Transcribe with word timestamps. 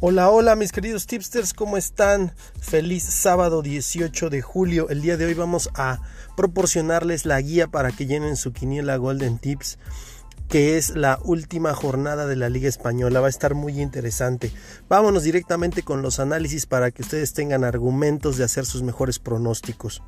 Hola, 0.00 0.30
hola 0.30 0.54
mis 0.54 0.70
queridos 0.70 1.08
tipsters, 1.08 1.52
¿cómo 1.52 1.76
están? 1.76 2.32
Feliz 2.60 3.02
sábado 3.02 3.62
18 3.62 4.30
de 4.30 4.42
julio. 4.42 4.88
El 4.90 5.02
día 5.02 5.16
de 5.16 5.26
hoy 5.26 5.34
vamos 5.34 5.70
a 5.74 5.98
proporcionarles 6.36 7.26
la 7.26 7.40
guía 7.40 7.66
para 7.66 7.90
que 7.90 8.06
llenen 8.06 8.36
su 8.36 8.52
quiniela 8.52 8.96
Golden 8.96 9.38
Tips, 9.38 9.80
que 10.48 10.78
es 10.78 10.90
la 10.90 11.18
última 11.24 11.74
jornada 11.74 12.28
de 12.28 12.36
la 12.36 12.48
Liga 12.48 12.68
Española. 12.68 13.18
Va 13.18 13.26
a 13.26 13.30
estar 13.30 13.56
muy 13.56 13.80
interesante. 13.82 14.52
Vámonos 14.88 15.24
directamente 15.24 15.82
con 15.82 16.00
los 16.00 16.20
análisis 16.20 16.66
para 16.66 16.92
que 16.92 17.02
ustedes 17.02 17.32
tengan 17.32 17.64
argumentos 17.64 18.36
de 18.36 18.44
hacer 18.44 18.66
sus 18.66 18.82
mejores 18.82 19.18
pronósticos. 19.18 20.04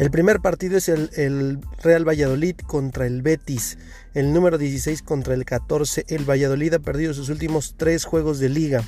El 0.00 0.10
primer 0.10 0.40
partido 0.40 0.78
es 0.78 0.88
el, 0.88 1.60
Real 1.82 2.08
Valladolid 2.08 2.56
contra 2.66 3.06
el 3.06 3.20
Betis. 3.20 3.76
El 4.14 4.32
número 4.32 4.56
16 4.56 5.02
contra 5.02 5.34
el 5.34 5.44
14. 5.44 6.06
El 6.08 6.24
Valladolid 6.24 6.72
ha 6.72 6.78
perdido 6.78 7.12
sus 7.12 7.28
últimos 7.28 7.74
tres 7.76 8.06
juegos 8.06 8.38
de 8.38 8.48
liga. 8.48 8.82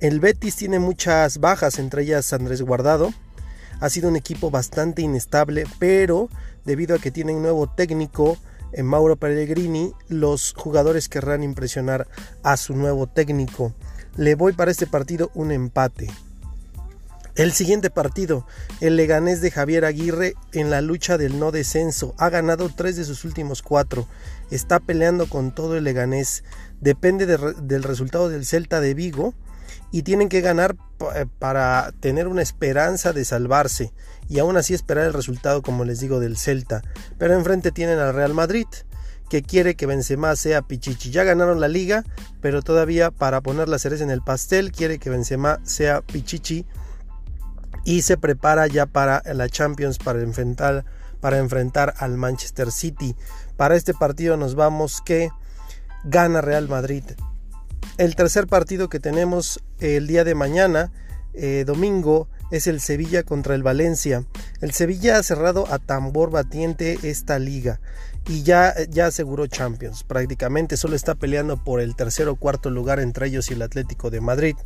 El 0.00 0.18
Betis 0.18 0.56
tiene 0.56 0.80
muchas 0.80 1.38
bajas, 1.38 1.78
entre 1.78 2.02
ellas 2.02 2.32
Andrés 2.32 2.62
Guardado. 2.62 3.14
Ha 3.78 3.88
sido 3.90 4.08
un 4.08 4.16
equipo 4.16 4.50
bastante 4.50 5.02
inestable, 5.02 5.66
pero 5.78 6.28
debido 6.64 6.96
a 6.96 6.98
que 6.98 7.12
tienen 7.12 7.40
nuevo 7.40 7.68
técnico, 7.68 8.36
en 8.72 8.80
eh, 8.80 8.82
Mauro 8.82 9.14
Pellegrini, 9.14 9.92
los 10.08 10.52
jugadores 10.56 11.08
querrán 11.08 11.44
impresionar 11.44 12.08
a 12.42 12.56
su 12.56 12.74
nuevo 12.74 13.06
técnico. 13.06 13.72
Le 14.16 14.34
voy 14.34 14.52
para 14.52 14.72
este 14.72 14.88
partido 14.88 15.30
un 15.34 15.52
empate. 15.52 16.08
El 17.36 17.52
siguiente 17.52 17.90
partido, 17.90 18.46
el 18.80 18.94
Leganés 18.94 19.40
de 19.40 19.50
Javier 19.50 19.84
Aguirre 19.84 20.34
en 20.52 20.70
la 20.70 20.80
lucha 20.80 21.18
del 21.18 21.40
no 21.40 21.50
descenso. 21.50 22.14
Ha 22.16 22.30
ganado 22.30 22.68
tres 22.68 22.94
de 22.94 23.04
sus 23.04 23.24
últimos 23.24 23.60
cuatro. 23.60 24.06
Está 24.52 24.78
peleando 24.78 25.28
con 25.28 25.52
todo 25.52 25.76
el 25.76 25.82
Leganés. 25.82 26.44
Depende 26.80 27.26
del 27.26 27.82
resultado 27.82 28.28
del 28.28 28.46
Celta 28.46 28.80
de 28.80 28.94
Vigo 28.94 29.34
y 29.90 30.02
tienen 30.02 30.28
que 30.28 30.42
ganar 30.42 30.76
eh, 31.16 31.26
para 31.40 31.92
tener 31.98 32.28
una 32.28 32.42
esperanza 32.42 33.12
de 33.12 33.24
salvarse 33.24 33.92
y 34.28 34.38
aún 34.38 34.56
así 34.56 34.72
esperar 34.72 35.06
el 35.06 35.12
resultado, 35.12 35.60
como 35.60 35.84
les 35.84 35.98
digo, 35.98 36.20
del 36.20 36.36
Celta. 36.36 36.82
Pero 37.18 37.34
enfrente 37.34 37.72
tienen 37.72 37.98
al 37.98 38.14
Real 38.14 38.32
Madrid 38.32 38.66
que 39.28 39.42
quiere 39.42 39.74
que 39.74 39.86
Benzema 39.86 40.36
sea 40.36 40.62
Pichichi. 40.62 41.10
Ya 41.10 41.24
ganaron 41.24 41.60
la 41.60 41.66
liga, 41.66 42.04
pero 42.40 42.62
todavía 42.62 43.10
para 43.10 43.40
poner 43.40 43.68
la 43.68 43.80
cereza 43.80 44.04
en 44.04 44.10
el 44.10 44.22
pastel 44.22 44.70
quiere 44.70 45.00
que 45.00 45.10
Benzema 45.10 45.58
sea 45.64 46.00
Pichichi 46.00 46.64
y 47.84 48.02
se 48.02 48.16
prepara 48.16 48.66
ya 48.66 48.86
para 48.86 49.22
la 49.32 49.48
Champions 49.48 49.98
para 49.98 50.20
enfrentar, 50.22 50.84
para 51.20 51.38
enfrentar 51.38 51.94
al 51.98 52.16
Manchester 52.16 52.70
City. 52.70 53.14
Para 53.56 53.76
este 53.76 53.94
partido 53.94 54.36
nos 54.36 54.54
vamos 54.54 55.00
que 55.04 55.30
gana 56.04 56.40
Real 56.40 56.68
Madrid. 56.68 57.04
El 57.98 58.16
tercer 58.16 58.46
partido 58.46 58.88
que 58.88 59.00
tenemos 59.00 59.60
el 59.78 60.06
día 60.06 60.24
de 60.24 60.34
mañana, 60.34 60.90
eh, 61.34 61.64
domingo, 61.66 62.28
es 62.50 62.66
el 62.66 62.80
Sevilla 62.80 63.22
contra 63.22 63.54
el 63.54 63.62
Valencia. 63.62 64.24
El 64.60 64.72
Sevilla 64.72 65.18
ha 65.18 65.22
cerrado 65.22 65.66
a 65.72 65.78
tambor 65.78 66.30
batiente 66.30 66.98
esta 67.02 67.38
liga 67.38 67.80
y 68.28 68.42
ya, 68.42 68.74
ya 68.88 69.06
aseguró 69.06 69.46
Champions. 69.46 70.04
Prácticamente 70.04 70.76
solo 70.76 70.96
está 70.96 71.14
peleando 71.14 71.62
por 71.62 71.80
el 71.80 71.96
tercer 71.96 72.28
o 72.28 72.36
cuarto 72.36 72.70
lugar 72.70 73.00
entre 73.00 73.26
ellos 73.26 73.50
y 73.50 73.54
el 73.54 73.62
Atlético 73.62 74.10
de 74.10 74.20
Madrid. 74.20 74.56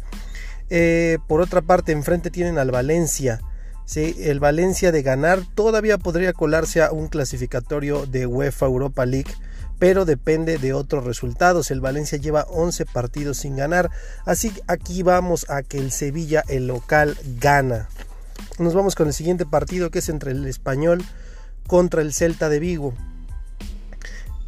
Eh, 0.70 1.18
por 1.26 1.40
otra 1.40 1.62
parte, 1.62 1.92
enfrente 1.92 2.30
tienen 2.30 2.58
al 2.58 2.70
Valencia. 2.70 3.40
¿sí? 3.84 4.14
El 4.20 4.40
Valencia 4.40 4.92
de 4.92 5.02
ganar 5.02 5.40
todavía 5.54 5.98
podría 5.98 6.32
colarse 6.32 6.82
a 6.82 6.92
un 6.92 7.08
clasificatorio 7.08 8.06
de 8.06 8.26
UEFA 8.26 8.66
Europa 8.66 9.06
League, 9.06 9.32
pero 9.78 10.04
depende 10.04 10.58
de 10.58 10.74
otros 10.74 11.04
resultados. 11.04 11.70
El 11.70 11.80
Valencia 11.80 12.18
lleva 12.18 12.46
11 12.50 12.84
partidos 12.86 13.38
sin 13.38 13.56
ganar, 13.56 13.90
así 14.26 14.50
que 14.50 14.62
aquí 14.66 15.02
vamos 15.02 15.46
a 15.48 15.62
que 15.62 15.78
el 15.78 15.90
Sevilla, 15.90 16.44
el 16.48 16.66
local, 16.66 17.16
gana. 17.40 17.88
Nos 18.58 18.74
vamos 18.74 18.94
con 18.94 19.06
el 19.06 19.14
siguiente 19.14 19.46
partido 19.46 19.90
que 19.90 20.00
es 20.00 20.08
entre 20.08 20.32
el 20.32 20.46
español 20.46 21.04
contra 21.66 22.02
el 22.02 22.12
Celta 22.12 22.48
de 22.48 22.58
Vigo. 22.58 22.94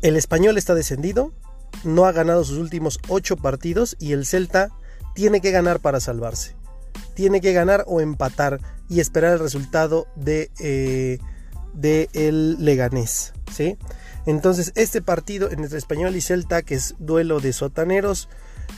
El 0.02 0.16
español 0.16 0.58
está 0.58 0.74
descendido, 0.74 1.32
no 1.84 2.06
ha 2.06 2.12
ganado 2.12 2.44
sus 2.44 2.58
últimos 2.58 2.98
8 3.08 3.36
partidos 3.36 3.96
y 3.98 4.12
el 4.12 4.26
Celta 4.26 4.70
tiene 5.14 5.40
que 5.40 5.50
ganar 5.50 5.80
para 5.80 6.00
salvarse. 6.00 6.56
Tiene 7.14 7.40
que 7.40 7.52
ganar 7.52 7.84
o 7.86 8.00
empatar 8.00 8.60
y 8.88 9.00
esperar 9.00 9.34
el 9.34 9.38
resultado 9.38 10.06
de, 10.16 10.50
eh, 10.58 11.18
de 11.74 12.08
el 12.12 12.64
Leganés. 12.64 13.32
¿sí? 13.52 13.76
Entonces, 14.26 14.72
este 14.74 15.02
partido 15.02 15.50
entre 15.50 15.78
Español 15.78 16.16
y 16.16 16.20
Celta, 16.20 16.62
que 16.62 16.74
es 16.74 16.94
duelo 16.98 17.40
de 17.40 17.52
sotaneros, 17.52 18.28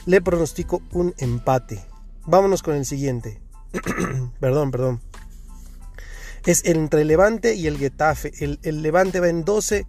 le 0.05 0.21
pronostico 0.21 0.81
un 0.91 1.13
empate. 1.17 1.83
Vámonos 2.25 2.63
con 2.63 2.75
el 2.75 2.85
siguiente. 2.85 3.41
perdón, 4.39 4.71
perdón. 4.71 5.01
Es 6.45 6.65
entre 6.65 7.01
el 7.01 7.07
Levante 7.07 7.55
y 7.55 7.67
el 7.67 7.77
Getafe. 7.77 8.33
El, 8.39 8.59
el 8.63 8.81
Levante 8.81 9.19
va 9.19 9.29
en 9.29 9.45
12, 9.45 9.85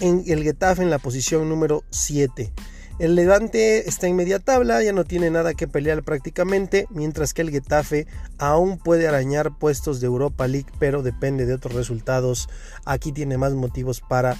en 0.00 0.22
el 0.26 0.42
Getafe 0.42 0.82
en 0.82 0.90
la 0.90 0.98
posición 0.98 1.48
número 1.48 1.84
7. 1.90 2.52
El 3.00 3.16
Levante 3.16 3.88
está 3.88 4.06
en 4.06 4.14
media 4.14 4.38
tabla, 4.38 4.80
ya 4.80 4.92
no 4.92 5.04
tiene 5.04 5.28
nada 5.28 5.54
que 5.54 5.66
pelear 5.66 6.04
prácticamente, 6.04 6.86
mientras 6.90 7.34
que 7.34 7.42
el 7.42 7.50
Getafe 7.50 8.06
aún 8.38 8.78
puede 8.78 9.08
arañar 9.08 9.58
puestos 9.58 10.00
de 10.00 10.06
Europa 10.06 10.46
League, 10.46 10.70
pero 10.78 11.02
depende 11.02 11.44
de 11.44 11.54
otros 11.54 11.74
resultados. 11.74 12.48
Aquí 12.84 13.10
tiene 13.10 13.36
más 13.36 13.52
motivos 13.54 14.00
para 14.00 14.36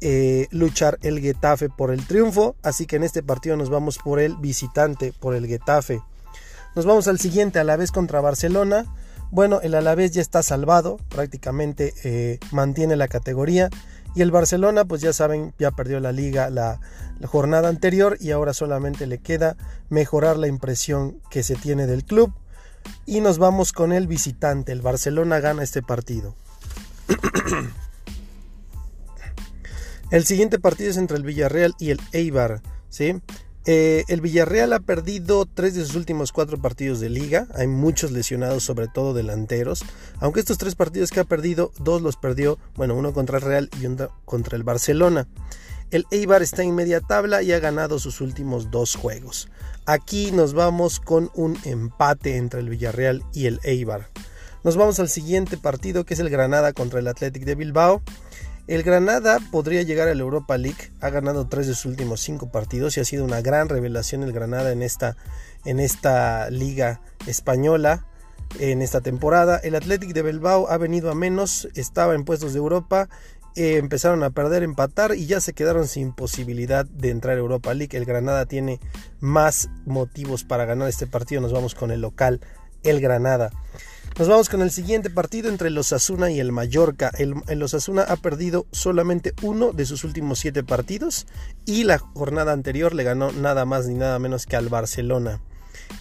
eh, 0.00 0.46
luchar 0.50 0.98
el 1.02 1.20
Getafe 1.20 1.68
por 1.68 1.90
el 1.90 2.06
triunfo, 2.06 2.56
así 2.62 2.86
que 2.86 2.96
en 2.96 3.02
este 3.02 3.22
partido 3.22 3.58
nos 3.58 3.68
vamos 3.68 3.98
por 3.98 4.18
el 4.18 4.34
visitante, 4.36 5.12
por 5.20 5.34
el 5.34 5.46
Getafe. 5.46 6.00
Nos 6.74 6.86
vamos 6.86 7.06
al 7.06 7.18
siguiente, 7.20 7.58
a 7.58 7.64
la 7.64 7.76
vez 7.76 7.92
contra 7.92 8.22
Barcelona. 8.22 8.86
Bueno, 9.30 9.60
el 9.60 9.74
Alavés 9.74 10.12
ya 10.12 10.22
está 10.22 10.42
salvado, 10.42 10.96
prácticamente 11.10 11.92
eh, 12.02 12.38
mantiene 12.50 12.96
la 12.96 13.08
categoría 13.08 13.68
y 14.14 14.22
el 14.22 14.30
Barcelona, 14.30 14.84
pues 14.84 15.00
ya 15.00 15.12
saben, 15.12 15.54
ya 15.58 15.70
perdió 15.70 16.00
la 16.00 16.12
liga 16.12 16.50
la, 16.50 16.80
jornada 17.26 17.68
anterior 17.68 18.16
y 18.18 18.30
ahora 18.30 18.54
solamente 18.54 19.06
le 19.06 19.18
queda 19.18 19.56
mejorar 19.90 20.38
la 20.38 20.48
impresión 20.48 21.20
que 21.30 21.42
se 21.42 21.54
tiene 21.54 21.86
del 21.86 22.04
club. 22.04 22.32
Y 23.04 23.20
nos 23.20 23.36
vamos 23.38 23.72
con 23.72 23.92
el 23.92 24.06
visitante. 24.06 24.72
El 24.72 24.80
Barcelona 24.80 25.38
gana 25.38 25.62
este 25.62 25.82
partido. 25.82 26.34
el 30.10 30.24
siguiente 30.24 30.58
partido 30.58 30.90
es 30.90 30.96
entre 30.96 31.18
el 31.18 31.24
Villarreal 31.24 31.74
y 31.78 31.90
el 31.90 32.00
Eibar. 32.12 32.62
¿sí? 32.88 33.20
Eh, 33.66 34.04
el 34.08 34.20
Villarreal 34.22 34.72
ha 34.72 34.80
perdido 34.80 35.46
tres 35.46 35.74
de 35.74 35.84
sus 35.84 35.94
últimos 35.94 36.32
cuatro 36.32 36.58
partidos 36.60 37.00
de 37.00 37.10
liga. 37.10 37.46
Hay 37.54 37.66
muchos 37.66 38.10
lesionados, 38.10 38.64
sobre 38.64 38.88
todo 38.88 39.12
delanteros. 39.12 39.84
Aunque 40.18 40.40
estos 40.40 40.58
tres 40.58 40.74
partidos 40.74 41.10
que 41.10 41.20
ha 41.20 41.24
perdido, 41.24 41.72
dos 41.78 42.00
los 42.00 42.16
perdió, 42.16 42.58
bueno, 42.74 42.94
uno 42.94 43.12
contra 43.12 43.38
el 43.38 43.44
Real 43.44 43.70
y 43.80 43.86
uno 43.86 44.08
contra 44.24 44.56
el 44.56 44.62
Barcelona. 44.62 45.28
El 45.90 46.06
Eibar 46.10 46.40
está 46.40 46.62
en 46.62 46.74
media 46.74 47.00
tabla 47.00 47.42
y 47.42 47.52
ha 47.52 47.58
ganado 47.58 47.98
sus 47.98 48.20
últimos 48.20 48.70
dos 48.70 48.94
juegos. 48.94 49.48
Aquí 49.86 50.30
nos 50.30 50.54
vamos 50.54 51.00
con 51.00 51.30
un 51.34 51.58
empate 51.64 52.36
entre 52.36 52.60
el 52.60 52.68
Villarreal 52.68 53.24
y 53.34 53.46
el 53.46 53.58
Eibar. 53.64 54.08
Nos 54.62 54.76
vamos 54.76 55.00
al 55.00 55.08
siguiente 55.08 55.56
partido 55.56 56.04
que 56.04 56.14
es 56.14 56.20
el 56.20 56.30
Granada 56.30 56.72
contra 56.72 57.00
el 57.00 57.08
Athletic 57.08 57.44
de 57.44 57.56
Bilbao. 57.56 58.02
El 58.70 58.84
Granada 58.84 59.40
podría 59.50 59.82
llegar 59.82 60.06
a 60.06 60.14
la 60.14 60.20
Europa 60.20 60.56
League, 60.56 60.92
ha 61.00 61.10
ganado 61.10 61.48
tres 61.48 61.66
de 61.66 61.74
sus 61.74 61.86
últimos 61.86 62.20
cinco 62.20 62.52
partidos 62.52 62.96
y 62.96 63.00
ha 63.00 63.04
sido 63.04 63.24
una 63.24 63.40
gran 63.40 63.68
revelación 63.68 64.22
el 64.22 64.32
Granada 64.32 64.70
en 64.70 64.82
esta, 64.82 65.16
en 65.64 65.80
esta 65.80 66.48
liga 66.50 67.00
española 67.26 68.06
en 68.60 68.80
esta 68.80 69.00
temporada. 69.00 69.58
El 69.58 69.74
Athletic 69.74 70.12
de 70.12 70.22
Bilbao 70.22 70.70
ha 70.70 70.78
venido 70.78 71.10
a 71.10 71.16
menos, 71.16 71.68
estaba 71.74 72.14
en 72.14 72.24
puestos 72.24 72.52
de 72.52 72.60
Europa, 72.60 73.08
eh, 73.56 73.76
empezaron 73.78 74.22
a 74.22 74.30
perder, 74.30 74.62
empatar 74.62 75.16
y 75.16 75.26
ya 75.26 75.40
se 75.40 75.52
quedaron 75.52 75.88
sin 75.88 76.12
posibilidad 76.12 76.84
de 76.84 77.10
entrar 77.10 77.36
a 77.36 77.40
Europa 77.40 77.74
League. 77.74 77.96
El 77.96 78.04
Granada 78.04 78.46
tiene 78.46 78.78
más 79.18 79.68
motivos 79.84 80.44
para 80.44 80.64
ganar 80.64 80.88
este 80.88 81.08
partido. 81.08 81.40
Nos 81.40 81.52
vamos 81.52 81.74
con 81.74 81.90
el 81.90 82.00
local, 82.00 82.40
el 82.84 83.00
Granada. 83.00 83.50
Nos 84.18 84.28
vamos 84.28 84.50
con 84.50 84.60
el 84.60 84.70
siguiente 84.70 85.08
partido 85.08 85.48
entre 85.48 85.68
el 85.68 85.78
Osasuna 85.78 86.30
y 86.30 86.40
el 86.40 86.52
Mallorca. 86.52 87.10
El, 87.16 87.62
Osasuna 87.62 88.02
ha 88.02 88.16
perdido 88.16 88.66
solamente 88.70 89.32
uno 89.42 89.72
de 89.72 89.86
sus 89.86 90.04
últimos 90.04 90.38
siete 90.38 90.62
partidos 90.62 91.26
y 91.64 91.84
la 91.84 91.98
jornada 91.98 92.52
anterior 92.52 92.94
le 92.94 93.04
ganó 93.04 93.32
nada 93.32 93.64
más 93.64 93.86
ni 93.86 93.94
nada 93.94 94.18
menos 94.18 94.44
que 94.44 94.56
al 94.56 94.68
Barcelona. 94.68 95.40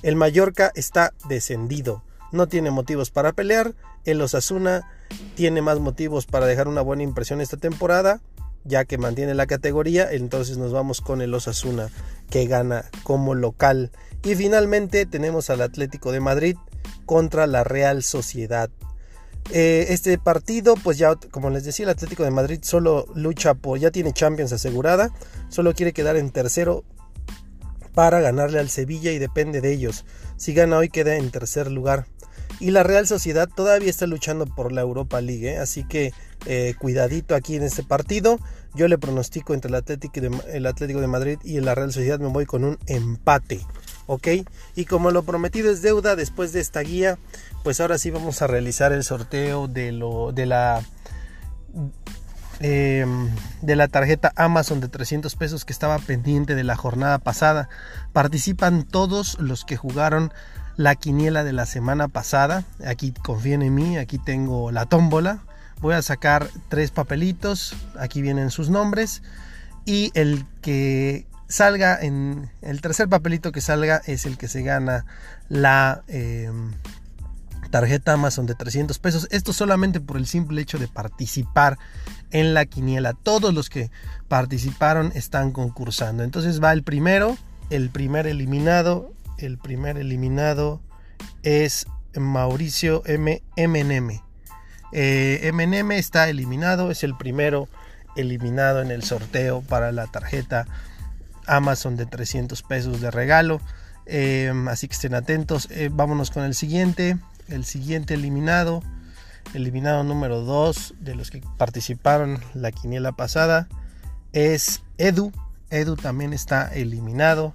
El 0.04 0.18
Mallorca 0.18 0.72
está 0.76 1.14
descendido, 1.30 2.04
no 2.34 2.48
tiene 2.48 2.72
motivos 2.72 3.10
para 3.10 3.32
pelear. 3.32 3.74
El 4.04 4.22
Osasuna 4.22 4.90
tiene 5.36 5.62
más 5.62 5.80
motivos 5.80 6.26
para 6.26 6.46
dejar 6.46 6.68
una 6.68 6.82
buena 6.82 7.04
impresión 7.04 7.40
esta 7.40 7.58
temporada, 7.58 8.22
ya 8.66 8.84
que 8.84 8.98
mantiene 8.98 9.34
la 9.34 9.48
categoría. 9.48 10.12
Entonces 10.12 10.58
nos 10.58 10.74
vamos 10.74 11.00
con 11.00 11.22
el 11.22 11.34
Osasuna 11.34 11.90
que 12.30 12.48
gana 12.48 12.84
como 13.04 13.34
local. 13.34 13.92
Y 14.24 14.36
finalmente 14.36 15.06
tenemos 15.06 15.50
al 15.50 15.62
Atlético 15.62 16.12
de 16.12 16.20
Madrid 16.20 16.58
contra 17.10 17.48
la 17.48 17.64
Real 17.64 18.04
Sociedad. 18.04 18.70
Eh, 19.50 19.88
este 19.90 20.20
partido, 20.20 20.76
pues 20.76 21.00
ya, 21.00 21.16
como 21.16 21.50
les 21.50 21.64
decía, 21.64 21.86
el 21.86 21.90
Atlético 21.90 22.24
de 22.24 22.30
Madrid 22.30 22.60
solo 22.62 23.08
lucha 23.16 23.56
por, 23.56 23.80
ya 23.80 23.90
tiene 23.90 24.14
Champions 24.14 24.54
asegurada, 24.54 25.10
solo 25.50 25.74
quiere 25.74 25.92
quedar 25.92 26.18
en 26.18 26.30
tercero 26.30 26.84
para 27.96 28.22
ganarle 28.22 28.60
al 28.60 28.70
Sevilla 28.70 29.12
y 29.12 29.18
depende 29.18 29.60
de 29.60 29.74
ellos. 29.74 30.06
Si 30.38 30.54
gana 30.54 30.78
hoy 30.78 30.90
queda 30.90 31.16
en 31.16 31.32
tercer 31.32 31.72
lugar. 31.72 32.06
Y 32.60 32.70
la 32.70 32.84
Real 32.84 33.08
Sociedad 33.08 33.50
todavía 33.50 33.90
está 33.90 34.06
luchando 34.06 34.46
por 34.46 34.72
la 34.72 34.82
Europa 34.82 35.20
League, 35.20 35.54
¿eh? 35.54 35.58
así 35.58 35.88
que 35.88 36.14
eh, 36.46 36.76
cuidadito 36.78 37.34
aquí 37.34 37.56
en 37.56 37.64
este 37.64 37.82
partido. 37.82 38.38
Yo 38.76 38.88
le 38.88 39.00
pronostico 39.00 39.56
entre 39.56 39.70
el 39.70 39.76
Atlético, 39.76 40.22
el 40.48 40.66
Atlético 40.68 41.02
de 41.02 41.08
Madrid 41.08 41.40
y 41.44 41.60
la 41.60 41.74
Real 41.74 41.92
Sociedad 41.92 42.20
me 42.20 42.28
voy 42.28 42.46
con 42.46 42.64
un 42.64 42.78
empate. 42.86 43.62
¿Ok? 44.12 44.28
Y 44.76 44.86
como 44.86 45.12
lo 45.12 45.22
prometido 45.22 45.70
es 45.70 45.84
deuda, 45.84 46.16
después 46.16 46.52
de 46.52 46.62
esta 46.62 46.80
guía, 46.80 47.20
pues 47.64 47.80
ahora 47.80 48.00
sí 48.00 48.10
vamos 48.10 48.42
a 48.42 48.48
realizar 48.48 48.92
el 48.92 49.04
sorteo 49.04 49.68
de, 49.68 49.92
lo, 49.92 50.32
de 50.32 50.48
la 50.48 50.82
em, 52.60 53.30
de 53.62 53.76
la 53.76 53.88
tarjeta 53.88 54.34
Amazon 54.36 54.82
de 54.82 54.88
300 54.88 55.36
pesos 55.36 55.64
que 55.64 55.72
estaba 55.72 56.00
pendiente 56.00 56.56
de 56.56 56.64
la 56.64 56.76
jornada 56.76 57.20
pasada. 57.20 57.70
Participan 58.12 58.82
todos 58.82 59.38
los 59.40 59.64
que 59.64 59.78
jugaron 59.78 60.34
la 60.76 60.96
quiniela 60.96 61.44
de 61.44 61.54
la 61.54 61.68
semana 61.68 62.08
pasada. 62.08 62.64
Aquí 62.84 63.12
confíen 63.12 63.62
en 63.62 63.76
mí, 63.76 64.00
aquí 64.00 64.18
tengo 64.18 64.72
la 64.72 64.88
tómbola. 64.88 65.44
Voy 65.82 65.94
a 65.94 66.02
sacar 66.02 66.50
tres 66.68 66.90
papelitos, 66.90 67.76
aquí 68.00 68.24
vienen 68.24 68.50
sus 68.50 68.72
nombres 68.72 69.22
y 69.86 70.10
el 70.16 70.48
que 70.64 71.29
salga 71.50 72.00
en 72.00 72.50
el 72.62 72.80
tercer 72.80 73.10
papelito 73.10 73.51
que 73.51 73.60
salga 73.60 74.01
es 74.06 74.25
el 74.25 74.38
que 74.38 74.48
se 74.48 74.62
gana 74.62 75.06
la 75.50 76.04
em, 76.07 76.74
tarjeta 77.72 78.13
Amazon 78.13 78.46
de 78.46 78.56
300 78.56 78.98
pesos. 79.00 79.28
Esto 79.31 79.51
solamente 79.51 80.00
por 80.00 80.18
el 80.18 80.28
simple 80.28 80.62
hecho 80.62 80.78
de 80.78 80.88
participar 80.88 81.78
en 82.31 82.54
la 82.54 82.66
quiniela. 82.66 83.13
Todos 83.13 83.54
los 83.54 83.69
que 83.69 83.90
participaron 84.28 85.12
están 85.16 85.51
concursando. 85.51 86.24
Entonces 86.24 86.63
va 86.63 86.72
el 86.72 86.84
primero, 86.84 87.36
el 87.69 87.90
primer 87.90 88.28
eliminado. 88.28 89.12
El 89.40 89.57
primer 89.57 89.98
eliminado 89.98 90.81
es 91.44 91.88
Mauricio 92.16 93.02
M. 93.06 93.42
MNM. 93.57 94.22
Eh, 94.92 95.52
MNM 95.54 95.92
está 95.94 96.30
eliminado, 96.30 96.92
es 96.92 97.04
el 97.04 97.16
primero 97.16 97.69
eliminado 98.16 98.81
en 98.81 98.92
el 98.92 99.04
sorteo 99.04 99.62
para 99.62 99.92
la 99.92 100.07
tarjeta 100.07 100.68
Amazon 101.50 101.96
de 101.96 102.06
300 102.06 102.62
pesos 102.63 103.01
de 103.01 103.12
regalo. 103.12 103.62
Eh, 104.06 104.51
así 104.69 104.88
que 104.88 104.94
estén 104.94 105.13
atentos. 105.13 105.68
Eh, 105.72 105.90
vámonos 105.92 106.31
con 106.31 106.44
el 106.44 106.54
siguiente. 106.54 107.18
El 107.48 107.66
siguiente 107.66 108.13
eliminado. 108.13 108.81
Eliminado 109.54 110.04
número 110.04 110.42
2 110.42 110.96
de 111.00 111.16
los 111.16 111.31
que 111.31 111.42
participaron 111.57 112.40
la 112.54 112.72
quiniela 112.72 113.12
pasada 113.12 113.68
es 114.31 114.84
Edu. 114.98 115.31
Edu 115.72 115.96
también 115.96 116.34
está 116.34 116.68
eliminado. 116.74 117.54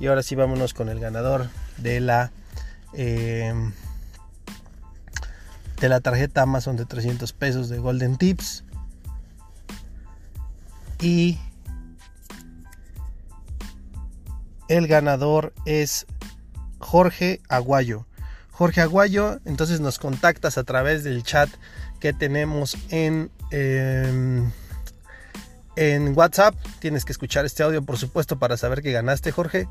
Y 0.00 0.08
ahora 0.08 0.22
sí 0.22 0.34
vámonos 0.34 0.74
con 0.74 0.88
el 0.88 1.00
ganador 1.00 1.48
de 1.78 2.00
la 2.00 2.32
de 5.80 5.88
la 5.88 6.00
tarjeta 6.00 6.42
Amazon 6.42 6.76
de 6.76 6.86
300 6.86 7.32
pesos 7.32 7.68
de 7.68 7.78
Golden 7.78 8.16
Tips. 8.16 8.64
Y 11.00 11.38
el 14.68 14.86
ganador 14.86 15.52
es 15.64 16.06
Jorge 16.78 17.40
Aguayo. 17.48 18.06
Jorge 18.50 18.80
Aguayo, 18.80 19.38
entonces 19.44 19.80
nos 19.80 19.98
contactas 19.98 20.56
a 20.58 20.64
través 20.64 21.04
del 21.04 21.22
chat 21.22 21.50
que 22.00 22.12
tenemos 22.12 22.76
en, 22.90 23.30
em, 23.50 24.50
en 25.76 26.16
WhatsApp. 26.16 26.54
Tienes 26.78 27.04
que 27.04 27.12
escuchar 27.12 27.44
este 27.44 27.62
audio, 27.62 27.82
por 27.82 27.98
supuesto, 27.98 28.38
para 28.38 28.56
saber 28.56 28.82
que 28.82 28.92
ganaste, 28.92 29.30
Jorge 29.30 29.68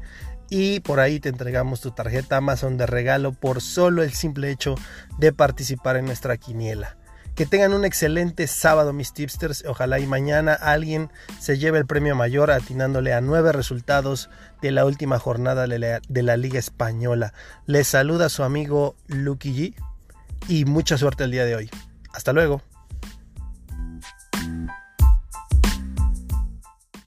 y 0.50 0.80
por 0.82 1.00
ahí 1.00 1.20
te 1.20 1.30
entregamos 1.30 1.82
tu 1.82 1.92
tarjeta 1.92 2.38
Amazon 2.38 2.78
de 2.78 2.86
regalo 2.86 3.34
por 3.34 3.62
solo 3.62 4.04
el 4.04 4.14
simple 4.14 4.52
hecho 4.52 4.76
de 5.18 5.34
participar 5.34 5.98
en 5.98 6.06
nuestra 6.06 6.38
quiniela. 6.38 6.98
Que 7.36 7.46
tengan 7.46 7.74
un 7.74 7.84
excelente 7.84 8.48
sábado 8.48 8.94
mis 8.94 9.12
tipsters. 9.12 9.66
Ojalá 9.68 10.00
y 10.00 10.08
mañana 10.08 10.54
alguien 10.54 11.12
se 11.40 11.58
lleve 11.58 11.78
el 11.78 11.86
premio 11.86 12.16
mayor 12.16 12.50
atinándole 12.50 13.14
a 13.14 13.20
nueve 13.20 13.52
resultados 13.52 14.30
de 14.62 14.72
la 14.72 14.86
última 14.86 15.20
jornada 15.20 15.68
de 15.68 16.24
la, 16.24 16.38
Liga 16.38 16.60
Española. 16.60 17.34
Les 17.66 17.88
saluda 17.88 18.30
su 18.30 18.44
amigo 18.44 18.96
Lucky 19.08 19.54
G 19.54 19.76
y 20.48 20.64
mucha 20.64 20.98
suerte 20.98 21.26
el 21.26 21.32
día 21.32 21.44
de 21.44 21.56
hoy. 21.56 21.70
Hasta 22.14 22.32
luego. 22.32 22.62